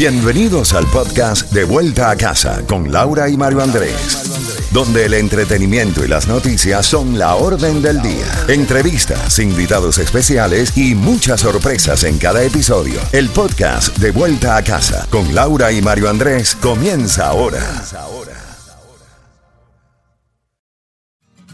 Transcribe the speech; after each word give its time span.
Bienvenidos 0.00 0.72
al 0.72 0.86
podcast 0.86 1.52
De 1.52 1.64
Vuelta 1.64 2.08
a 2.08 2.16
Casa 2.16 2.66
con 2.66 2.90
Laura 2.90 3.28
y 3.28 3.36
Mario 3.36 3.62
Andrés, 3.62 4.70
donde 4.72 5.04
el 5.04 5.12
entretenimiento 5.12 6.02
y 6.02 6.08
las 6.08 6.26
noticias 6.26 6.86
son 6.86 7.18
la 7.18 7.34
orden 7.34 7.82
del 7.82 8.00
día. 8.00 8.24
Entrevistas, 8.48 9.38
invitados 9.38 9.98
especiales 9.98 10.74
y 10.74 10.94
muchas 10.94 11.42
sorpresas 11.42 12.04
en 12.04 12.16
cada 12.16 12.42
episodio. 12.42 12.98
El 13.12 13.28
podcast 13.28 13.94
De 13.98 14.10
Vuelta 14.10 14.56
a 14.56 14.64
Casa 14.64 15.06
con 15.10 15.34
Laura 15.34 15.70
y 15.70 15.82
Mario 15.82 16.08
Andrés 16.08 16.54
comienza 16.54 17.26
ahora. 17.26 17.60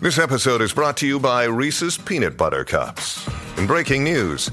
This 0.00 0.18
episode 0.18 0.62
is 0.62 0.72
brought 0.72 0.96
to 0.98 1.06
you 1.06 1.18
by 1.18 1.48
Reese's 1.48 1.98
Peanut 1.98 2.36
Butter 2.36 2.64
Cups. 2.64 3.26
In 3.58 3.66
breaking 3.66 4.04
news, 4.04 4.52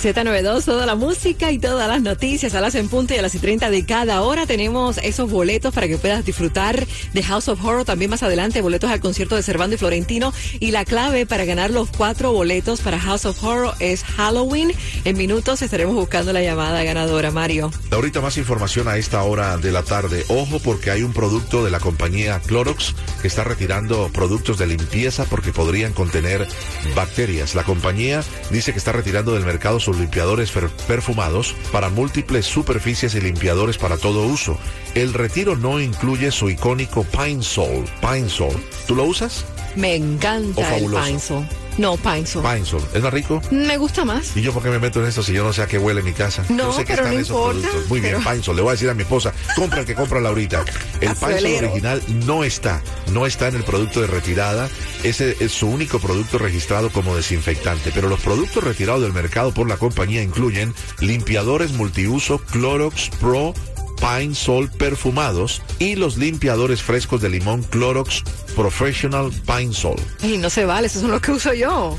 Z92, 0.00 0.64
toda 0.64 0.86
la 0.86 0.94
música 0.94 1.52
y 1.52 1.58
todas 1.58 1.86
las 1.86 2.00
noticias 2.00 2.54
a 2.54 2.62
las 2.62 2.74
en 2.74 2.88
punto 2.88 3.12
y 3.12 3.18
a 3.18 3.22
las 3.22 3.34
y 3.34 3.38
30 3.38 3.68
de 3.68 3.84
cada 3.84 4.22
hora. 4.22 4.46
Tenemos 4.46 4.96
esos 4.96 5.30
boletos 5.30 5.74
para 5.74 5.88
que 5.88 5.98
puedas 5.98 6.24
disfrutar 6.24 6.86
de 7.12 7.22
House 7.22 7.48
of 7.48 7.62
Horror. 7.62 7.84
También 7.84 8.10
más 8.10 8.22
adelante, 8.22 8.62
boletos 8.62 8.90
al 8.90 9.00
concierto 9.00 9.36
de 9.36 9.42
Cervando 9.42 9.74
y 9.74 9.78
Florentino. 9.78 10.32
Y 10.58 10.70
la 10.70 10.86
clave 10.86 11.26
para 11.26 11.44
ganar 11.44 11.70
los 11.70 11.90
cuatro 11.90 12.32
boletos 12.32 12.80
para 12.80 12.98
House 12.98 13.26
of 13.26 13.44
Horror 13.44 13.74
es 13.78 14.02
Halloween. 14.02 14.72
En 15.04 15.18
minutos 15.18 15.60
estaremos 15.60 15.94
buscando 15.94 16.32
la 16.32 16.40
llamada 16.40 16.82
ganadora, 16.82 17.30
Mario. 17.30 17.70
Ahorita 17.90 18.22
más 18.22 18.38
información 18.38 18.88
a 18.88 18.96
esta 18.96 19.22
hora 19.22 19.58
de 19.58 19.70
la 19.70 19.82
tarde. 19.82 20.24
Ojo 20.28 20.60
porque 20.60 20.90
hay 20.90 21.02
un 21.02 21.12
producto 21.12 21.62
de 21.62 21.70
la 21.70 21.78
compañía 21.78 22.40
Clorox 22.40 22.94
que 23.20 23.28
está 23.28 23.44
retirando 23.44 24.08
productos 24.14 24.56
de 24.56 24.66
limpieza 24.66 25.26
porque 25.26 25.52
podrían 25.52 25.92
contener 25.92 26.48
bacterias. 26.96 27.54
La 27.54 27.64
compañía 27.64 28.22
dice 28.50 28.72
que 28.72 28.78
está 28.78 28.92
retirando 28.92 29.34
del 29.34 29.44
mercado 29.44 29.78
sus 29.90 29.98
limpiadores 29.98 30.52
perfumados 30.86 31.56
para 31.72 31.88
múltiples 31.88 32.46
superficies 32.46 33.14
y 33.16 33.20
limpiadores 33.20 33.76
para 33.76 33.96
todo 33.96 34.24
uso. 34.24 34.56
El 34.94 35.12
retiro 35.12 35.56
no 35.56 35.80
incluye 35.80 36.30
su 36.30 36.48
icónico 36.48 37.02
Pine 37.04 37.42
Sol. 37.42 37.84
Pine 38.00 38.28
Sol. 38.28 38.54
¿Tú 38.86 38.94
lo 38.94 39.04
usas? 39.04 39.44
Me 39.74 39.96
encanta 39.96 40.76
el 40.76 40.86
Pine 40.86 41.18
Sol. 41.18 41.44
No, 41.80 41.96
Pine 41.96 42.26
Sol. 42.26 42.42
Pine 42.42 42.66
Sol. 42.66 42.82
¿Es 42.92 43.02
más 43.02 43.10
rico? 43.10 43.40
Me 43.50 43.78
gusta 43.78 44.04
más. 44.04 44.36
¿Y 44.36 44.42
yo 44.42 44.52
por 44.52 44.62
qué 44.62 44.68
me 44.68 44.78
meto 44.78 45.00
en 45.00 45.06
eso 45.06 45.22
si 45.22 45.32
yo 45.32 45.42
no 45.42 45.54
sé 45.54 45.62
a 45.62 45.66
qué 45.66 45.78
huele 45.78 46.02
mi 46.02 46.12
casa? 46.12 46.44
No, 46.50 46.64
yo 46.64 46.72
sé 46.74 46.84
pero 46.84 47.06
no 47.06 47.14
importa. 47.14 47.68
Muy 47.88 48.00
bien, 48.00 48.22
Pine 48.22 48.42
Sol. 48.42 48.54
Le 48.54 48.60
voy 48.60 48.68
a 48.68 48.72
decir 48.72 48.90
a 48.90 48.94
mi 48.94 49.00
esposa, 49.00 49.32
compra 49.56 49.80
el 49.80 49.86
que 49.86 49.94
compra 49.94 50.20
Laurita. 50.20 50.62
El 51.00 51.14
Pine 51.14 51.40
Sol 51.40 51.64
original 51.70 52.02
no 52.26 52.44
está. 52.44 52.82
No 53.12 53.24
está 53.24 53.48
en 53.48 53.54
el 53.54 53.64
producto 53.64 54.02
de 54.02 54.08
retirada. 54.08 54.68
Ese 55.04 55.38
es 55.40 55.52
su 55.52 55.68
único 55.68 56.00
producto 56.00 56.36
registrado 56.36 56.90
como 56.90 57.16
desinfectante. 57.16 57.92
Pero 57.94 58.10
los 58.10 58.20
productos 58.20 58.62
retirados 58.62 59.00
del 59.00 59.14
mercado 59.14 59.54
por 59.54 59.66
la 59.66 59.78
compañía 59.78 60.22
incluyen 60.22 60.74
limpiadores 60.98 61.72
multiuso 61.72 62.40
Clorox 62.40 63.08
Pro 63.20 63.54
Pine 64.00 64.34
Sol 64.34 64.70
perfumados 64.70 65.62
y 65.78 65.94
los 65.94 66.16
limpiadores 66.16 66.82
frescos 66.82 67.20
de 67.20 67.28
limón 67.28 67.62
Clorox 67.62 68.24
Professional 68.56 69.30
Pine 69.46 69.72
Sol. 69.72 69.96
Y 70.22 70.38
no 70.38 70.50
se 70.50 70.64
vale, 70.64 70.86
esos 70.86 71.02
son 71.02 71.10
los 71.10 71.20
que 71.20 71.32
uso 71.32 71.52
yo. 71.54 71.98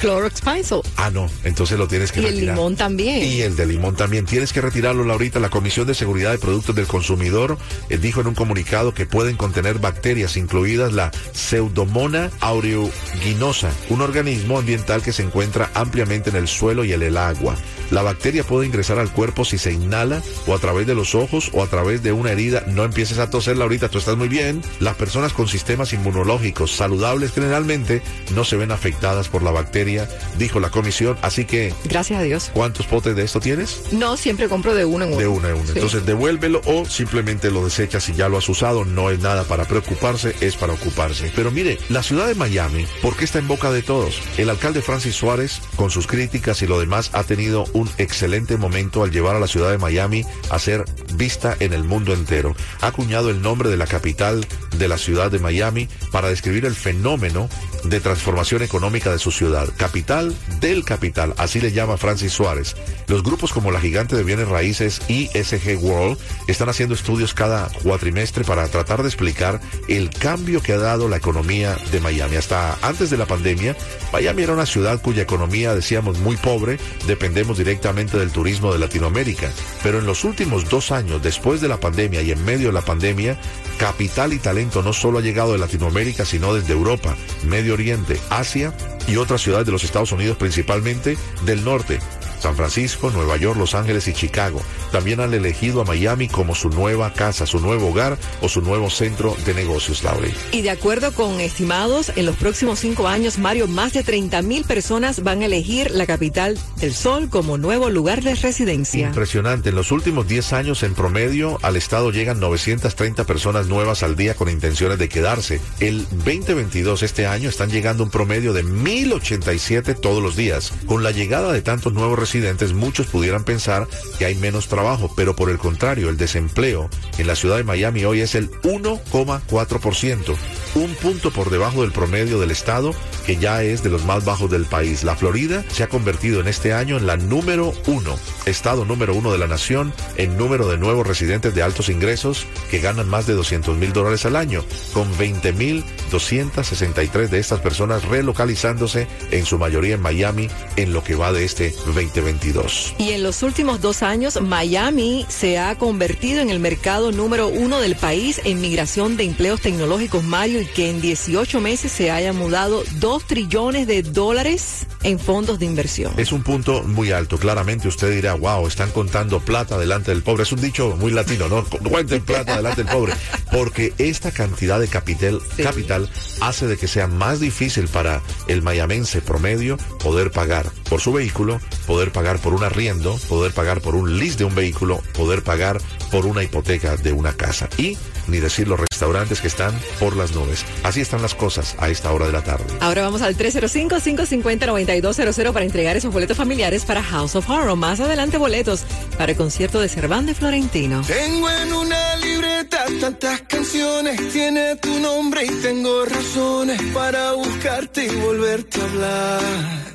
Clorox 0.00 0.40
Pine 0.40 0.64
Sol. 0.64 0.82
Ah, 0.96 1.10
no, 1.10 1.28
entonces 1.44 1.78
lo 1.78 1.86
tienes 1.86 2.12
que 2.12 2.20
y 2.20 2.24
retirar. 2.24 2.42
Y 2.42 2.48
el 2.48 2.54
limón 2.54 2.76
también. 2.76 3.24
Y 3.24 3.42
el 3.42 3.56
de 3.56 3.66
limón 3.66 3.96
también. 3.96 4.26
Tienes 4.26 4.52
que 4.52 4.60
retirarlo, 4.60 5.04
Laurita. 5.04 5.38
La 5.38 5.50
Comisión 5.50 5.86
de 5.86 5.94
Seguridad 5.94 6.32
de 6.32 6.38
Productos 6.38 6.74
del 6.74 6.86
Consumidor 6.86 7.58
eh, 7.88 7.98
dijo 7.98 8.20
en 8.20 8.28
un 8.28 8.34
comunicado 8.34 8.94
que 8.94 9.06
pueden 9.06 9.36
contener 9.36 9.78
bacterias, 9.78 10.36
incluidas 10.36 10.92
la 10.92 11.10
Pseudomonas 11.32 12.32
aeruginosa, 12.40 13.70
un 13.90 14.00
organismo 14.00 14.58
ambiental 14.58 15.02
que 15.02 15.12
se 15.12 15.22
encuentra 15.22 15.70
ampliamente 15.74 16.30
en 16.30 16.36
el 16.36 16.48
suelo 16.48 16.84
y 16.84 16.92
en 16.92 17.02
el 17.02 17.16
agua. 17.16 17.56
La 17.90 18.02
bacteria 18.02 18.44
puede 18.44 18.66
ingresar 18.66 18.98
al 18.98 19.12
cuerpo 19.12 19.44
si 19.44 19.58
se 19.58 19.72
inhala 19.72 20.22
o 20.46 20.54
a 20.54 20.58
través 20.58 20.86
de 20.86 20.94
los 20.94 21.14
ojos 21.14 21.50
o 21.52 21.62
a 21.62 21.66
través 21.66 22.02
de 22.02 22.12
una 22.12 22.32
herida. 22.32 22.64
No 22.66 22.84
empieces 22.84 23.18
a 23.18 23.30
toser, 23.30 23.56
Laurita, 23.56 23.88
tú 23.88 23.98
estás 23.98 24.16
muy 24.16 24.28
bien. 24.28 24.62
Las 24.80 24.96
personas 24.96 25.32
con 25.32 25.48
sistemas 25.48 25.92
inmunológicos 25.92 26.72
saludables 26.72 27.32
generalmente 27.32 28.02
no 28.34 28.44
se 28.44 28.56
ven 28.56 28.72
afectadas 28.72 29.28
por 29.28 29.42
la 29.42 29.50
bacteria, 29.50 30.08
dijo 30.38 30.60
la 30.60 30.70
comisión. 30.70 31.16
Así 31.22 31.44
que... 31.44 31.72
Gracias 31.84 32.20
a 32.20 32.22
Dios. 32.22 32.50
¿Cuántos 32.54 32.86
potes 32.86 33.16
de 33.16 33.24
esto 33.24 33.40
tienes? 33.40 33.82
No, 33.92 34.16
siempre 34.16 34.48
compro 34.48 34.74
de 34.74 34.84
uno 34.84 35.04
en 35.04 35.12
uno. 35.12 35.20
De 35.20 35.28
uno 35.28 35.48
en 35.48 35.54
uno. 35.54 35.70
Entonces 35.74 36.06
devuélvelo 36.06 36.60
o 36.66 36.84
simplemente 36.86 37.50
lo 37.50 37.64
desechas 37.64 38.04
si 38.04 38.14
ya 38.14 38.28
lo 38.28 38.38
has 38.38 38.48
usado. 38.48 38.84
No 38.84 39.10
es 39.10 39.20
nada 39.20 39.44
para 39.44 39.64
preocuparse, 39.64 40.34
es 40.40 40.56
para 40.56 40.72
ocuparse. 40.72 41.32
Pero 41.34 41.50
mire, 41.50 41.78
la 41.88 42.02
ciudad 42.02 42.26
de 42.26 42.34
Miami, 42.34 42.86
¿por 43.02 43.16
qué 43.16 43.24
está 43.24 43.38
en 43.38 43.48
boca 43.48 43.70
de 43.70 43.82
todos? 43.82 44.20
El 44.36 44.50
alcalde 44.50 44.82
Francis 44.82 45.14
Suárez, 45.14 45.60
con 45.76 45.90
sus 45.90 46.06
críticas 46.06 46.62
y 46.62 46.66
lo 46.66 46.78
demás, 46.80 47.10
ha 47.12 47.24
tenido 47.24 47.64
un 47.74 47.90
excelente 47.98 48.56
momento 48.56 49.02
al 49.02 49.10
llevar 49.10 49.36
a 49.36 49.40
la 49.40 49.46
ciudad 49.46 49.70
de 49.70 49.78
Miami 49.78 50.24
a 50.50 50.58
ser 50.58 50.84
vista 51.16 51.56
en 51.60 51.72
el 51.72 51.84
mundo 51.84 52.12
entero. 52.12 52.54
Ha 52.80 52.88
acuñado 52.88 53.30
el 53.30 53.42
nombre 53.42 53.68
de 53.68 53.76
la 53.76 53.86
capital 53.86 54.46
de 54.76 54.88
la 54.88 54.98
ciudad 54.98 55.30
de 55.30 55.38
Miami 55.38 55.88
para 56.10 56.28
describir 56.28 56.64
el 56.64 56.74
fenómeno 56.74 57.48
de 57.84 58.00
transformación 58.00 58.62
económica 58.62 59.10
de 59.10 59.18
su 59.18 59.30
ciudad. 59.30 59.68
Capital 59.76 60.34
del 60.60 60.84
capital, 60.84 61.34
así 61.36 61.60
le 61.60 61.72
llama 61.72 61.96
Francis 61.96 62.32
Suárez. 62.32 62.74
Los 63.08 63.22
grupos 63.22 63.52
como 63.52 63.70
la 63.70 63.80
gigante 63.80 64.16
de 64.16 64.24
bienes 64.24 64.48
raíces 64.48 65.00
ISG 65.08 65.78
World 65.80 66.18
están 66.48 66.68
haciendo 66.68 66.94
estudios 66.94 67.34
cada 67.34 67.68
cuatrimestre 67.82 68.44
para 68.44 68.66
tratar 68.68 69.02
de 69.02 69.08
explicar 69.08 69.60
el 69.88 70.10
cambio 70.10 70.62
que 70.62 70.72
ha 70.72 70.78
dado 70.78 71.08
la 71.08 71.16
economía 71.16 71.76
de 71.92 72.00
Miami. 72.00 72.36
Hasta 72.36 72.78
antes 72.82 73.10
de 73.10 73.18
la 73.18 73.26
pandemia, 73.26 73.76
Miami 74.12 74.42
era 74.42 74.54
una 74.54 74.66
ciudad 74.66 75.00
cuya 75.02 75.22
economía, 75.22 75.74
decíamos, 75.74 76.18
muy 76.18 76.36
pobre, 76.36 76.78
dependemos 77.06 77.58
directamente 77.58 78.18
del 78.18 78.30
turismo 78.30 78.72
de 78.72 78.78
Latinoamérica. 78.78 79.50
Pero 79.82 79.98
en 79.98 80.06
los 80.06 80.24
últimos 80.24 80.68
dos 80.68 80.90
años, 80.90 81.03
después 81.22 81.60
de 81.60 81.68
la 81.68 81.78
pandemia 81.78 82.22
y 82.22 82.30
en 82.30 82.44
medio 82.44 82.68
de 82.68 82.72
la 82.72 82.82
pandemia, 82.82 83.38
capital 83.78 84.32
y 84.32 84.38
talento 84.38 84.82
no 84.82 84.92
solo 84.92 85.18
ha 85.18 85.22
llegado 85.22 85.52
de 85.52 85.58
Latinoamérica, 85.58 86.24
sino 86.24 86.54
desde 86.54 86.72
Europa, 86.72 87.16
Medio 87.44 87.74
Oriente, 87.74 88.20
Asia 88.30 88.74
y 89.06 89.16
otras 89.16 89.42
ciudades 89.42 89.66
de 89.66 89.72
los 89.72 89.84
Estados 89.84 90.12
Unidos, 90.12 90.36
principalmente 90.36 91.16
del 91.44 91.64
norte. 91.64 91.98
San 92.44 92.56
Francisco, 92.56 93.10
Nueva 93.10 93.38
York, 93.38 93.58
Los 93.58 93.74
Ángeles 93.74 94.06
y 94.06 94.12
Chicago. 94.12 94.60
También 94.92 95.20
han 95.20 95.32
elegido 95.32 95.80
a 95.80 95.84
Miami 95.86 96.28
como 96.28 96.54
su 96.54 96.68
nueva 96.68 97.10
casa, 97.14 97.46
su 97.46 97.58
nuevo 97.58 97.88
hogar 97.88 98.18
o 98.42 98.50
su 98.50 98.60
nuevo 98.60 98.90
centro 98.90 99.34
de 99.46 99.54
negocios, 99.54 100.04
Laura. 100.04 100.28
Y 100.52 100.60
de 100.60 100.68
acuerdo 100.68 101.14
con 101.14 101.40
estimados, 101.40 102.12
en 102.16 102.26
los 102.26 102.36
próximos 102.36 102.80
cinco 102.80 103.08
años, 103.08 103.38
Mario, 103.38 103.66
más 103.66 103.94
de 103.94 104.02
30 104.02 104.42
mil 104.42 104.64
personas 104.64 105.22
van 105.22 105.40
a 105.40 105.46
elegir 105.46 105.90
la 105.92 106.04
capital 106.04 106.58
del 106.76 106.92
sol 106.92 107.30
como 107.30 107.56
nuevo 107.56 107.88
lugar 107.88 108.22
de 108.22 108.34
residencia. 108.34 109.06
Impresionante. 109.06 109.70
En 109.70 109.74
los 109.74 109.90
últimos 109.90 110.28
10 110.28 110.52
años, 110.52 110.82
en 110.82 110.94
promedio, 110.94 111.58
al 111.62 111.76
estado 111.76 112.10
llegan 112.10 112.40
930 112.40 113.24
personas 113.24 113.68
nuevas 113.68 114.02
al 114.02 114.16
día 114.16 114.34
con 114.34 114.50
intenciones 114.50 114.98
de 114.98 115.08
quedarse. 115.08 115.62
El 115.80 116.06
2022, 116.10 117.04
este 117.04 117.26
año, 117.26 117.48
están 117.48 117.70
llegando 117.70 118.04
un 118.04 118.10
promedio 118.10 118.52
de 118.52 118.64
1087 118.64 119.94
todos 119.94 120.22
los 120.22 120.36
días. 120.36 120.74
Con 120.84 121.02
la 121.02 121.10
llegada 121.10 121.50
de 121.50 121.62
tantos 121.62 121.94
nuevos 121.94 122.18
residentes, 122.18 122.33
muchos 122.74 123.06
pudieran 123.06 123.44
pensar 123.44 123.86
que 124.18 124.24
hay 124.24 124.34
menos 124.34 124.68
trabajo, 124.68 125.12
pero 125.16 125.36
por 125.36 125.50
el 125.50 125.58
contrario, 125.58 126.08
el 126.08 126.16
desempleo 126.16 126.90
en 127.18 127.26
la 127.26 127.36
ciudad 127.36 127.56
de 127.56 127.64
Miami 127.64 128.04
hoy 128.04 128.20
es 128.20 128.34
el 128.34 128.50
1,4%. 128.62 130.36
Un 130.74 130.94
punto 130.94 131.30
por 131.30 131.50
debajo 131.50 131.82
del 131.82 131.92
promedio 131.92 132.40
del 132.40 132.50
estado, 132.50 132.94
que 133.26 133.36
ya 133.36 133.62
es 133.62 133.82
de 133.82 133.90
los 133.90 134.04
más 134.04 134.24
bajos 134.24 134.50
del 134.50 134.66
país. 134.66 135.04
La 135.04 135.16
Florida 135.16 135.64
se 135.72 135.82
ha 135.82 135.88
convertido 135.88 136.40
en 136.40 136.48
este 136.48 136.72
año 136.72 136.96
en 136.96 137.06
la 137.06 137.16
número 137.16 137.72
uno, 137.86 138.18
estado 138.46 138.84
número 138.84 139.14
uno 139.14 139.32
de 139.32 139.38
la 139.38 139.46
nación 139.46 139.92
en 140.16 140.36
número 140.36 140.68
de 140.68 140.78
nuevos 140.78 141.06
residentes 141.06 141.54
de 141.54 141.62
altos 141.62 141.88
ingresos 141.88 142.46
que 142.70 142.80
ganan 142.80 143.08
más 143.08 143.26
de 143.26 143.34
200 143.34 143.76
mil 143.76 143.92
dólares 143.92 144.26
al 144.26 144.36
año, 144.36 144.64
con 144.92 145.16
20 145.16 145.52
mil 145.52 145.84
263 146.10 147.30
de 147.30 147.38
estas 147.38 147.60
personas 147.60 148.04
relocalizándose 148.04 149.06
en 149.30 149.46
su 149.46 149.58
mayoría 149.58 149.94
en 149.94 150.02
Miami 150.02 150.48
en 150.76 150.92
lo 150.92 151.02
que 151.02 151.14
va 151.14 151.32
de 151.32 151.44
este 151.44 151.74
2022. 151.86 152.94
Y 152.98 153.10
en 153.10 153.22
los 153.22 153.42
últimos 153.42 153.80
dos 153.80 154.02
años, 154.02 154.40
Miami 154.40 155.26
se 155.28 155.58
ha 155.58 155.76
convertido 155.76 156.40
en 156.40 156.50
el 156.50 156.60
mercado 156.60 157.12
número 157.12 157.48
uno 157.48 157.80
del 157.80 157.96
país 157.96 158.40
en 158.44 158.60
migración 158.60 159.16
de 159.16 159.24
empleos 159.24 159.60
tecnológicos, 159.60 160.22
Mario, 160.24 160.63
y 160.64 160.66
que 160.66 160.88
en 160.88 161.00
18 161.00 161.60
meses 161.60 161.92
se 161.92 162.10
haya 162.10 162.32
mudado 162.32 162.82
2 162.98 163.26
trillones 163.26 163.86
de 163.86 164.02
dólares 164.02 164.86
en 165.02 165.18
fondos 165.18 165.58
de 165.58 165.66
inversión. 165.66 166.14
Es 166.16 166.32
un 166.32 166.42
punto 166.42 166.82
muy 166.82 167.12
alto. 167.12 167.38
Claramente 167.38 167.88
usted 167.88 168.10
dirá, 168.10 168.34
wow, 168.34 168.66
están 168.66 168.90
contando 168.90 169.40
plata 169.40 169.76
delante 169.78 170.10
del 170.10 170.22
pobre. 170.22 170.44
Es 170.44 170.52
un 170.52 170.60
dicho 170.60 170.96
muy 170.98 171.12
latino, 171.12 171.48
¿no? 171.48 171.64
Cuenten 171.64 172.22
plata 172.22 172.56
delante 172.56 172.84
del 172.84 172.92
pobre. 172.92 173.12
Porque 173.52 173.92
esta 173.98 174.30
cantidad 174.30 174.80
de 174.80 174.88
capital, 174.88 175.40
capital 175.62 176.08
hace 176.40 176.66
de 176.66 176.76
que 176.76 176.88
sea 176.88 177.06
más 177.06 177.40
difícil 177.40 177.88
para 177.88 178.22
el 178.48 178.62
mayamense 178.62 179.20
promedio 179.20 179.76
poder 180.02 180.30
pagar 180.30 180.70
por 180.88 181.00
su 181.00 181.12
vehículo, 181.12 181.60
poder 181.86 182.10
pagar 182.10 182.38
por 182.38 182.54
un 182.54 182.64
arriendo, 182.64 183.18
poder 183.28 183.52
pagar 183.52 183.80
por 183.80 183.94
un 183.94 184.18
lease 184.18 184.38
de 184.38 184.44
un 184.44 184.54
vehículo, 184.54 185.02
poder 185.14 185.42
pagar 185.42 185.80
por 186.14 186.24
una 186.26 186.42
hipoteca 186.44 186.96
de 186.96 187.10
una 187.10 187.32
casa. 187.32 187.68
Y 187.76 187.98
ni 188.28 188.38
decir 188.38 188.68
los 188.68 188.78
restaurantes 188.78 189.40
que 189.40 189.48
están 189.48 189.76
por 189.98 190.16
las 190.16 190.32
nubes. 190.32 190.64
Así 190.84 191.00
están 191.00 191.22
las 191.22 191.34
cosas 191.34 191.74
a 191.80 191.88
esta 191.88 192.12
hora 192.12 192.26
de 192.26 192.32
la 192.32 192.44
tarde. 192.44 192.66
Ahora 192.78 193.02
vamos 193.02 193.20
al 193.20 193.36
305-550-9200 193.36 195.52
para 195.52 195.64
entregar 195.64 195.96
esos 195.96 196.12
boletos 196.12 196.36
familiares 196.36 196.84
para 196.84 197.02
House 197.02 197.34
of 197.34 197.50
Horror. 197.50 197.74
Más 197.74 197.98
adelante 197.98 198.38
boletos 198.38 198.84
para 199.18 199.32
el 199.32 199.38
concierto 199.38 199.80
de 199.80 199.88
Cervantes 199.88 200.36
Florentino. 200.36 201.02
Tengo 201.04 201.50
en 201.50 201.72
una 201.72 202.14
libreta 202.14 202.84
tantas 203.00 203.40
canciones, 203.40 204.32
tiene 204.32 204.76
tu 204.76 205.00
nombre 205.00 205.44
y 205.44 205.50
tengo 205.62 206.04
razones 206.04 206.80
para 206.94 207.32
buscarte 207.32 208.06
y 208.06 208.14
volverte 208.20 208.80
a 208.80 208.84
hablar. 208.84 209.93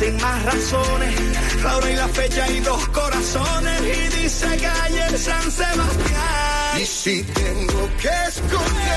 Sin 0.00 0.16
más 0.16 0.42
razones, 0.44 1.14
la 1.62 1.76
hora 1.76 1.90
y 1.90 1.96
la 1.96 2.08
fecha 2.08 2.50
y 2.50 2.60
dos 2.60 2.88
corazones. 2.88 3.80
Y 3.82 4.22
dice 4.22 4.46
calle 4.56 5.18
San 5.18 5.52
Sebastián. 5.52 6.80
Y 6.80 6.86
si 6.86 7.22
tengo 7.22 7.88
que 8.00 8.08
escoger, 8.28 8.89